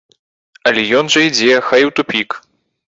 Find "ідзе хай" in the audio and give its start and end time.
1.29-1.81